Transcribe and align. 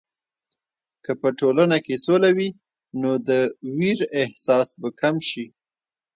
که 1.03 1.11
په 1.21 1.29
ټولنه 1.39 1.77
کې 1.85 1.95
سوله 2.05 2.29
وي، 2.37 2.49
نو 3.01 3.11
د 3.27 3.29
ویر 3.77 3.99
احساس 4.21 4.67
به 4.81 4.89
کم 4.99 5.15
شي. 5.29 5.45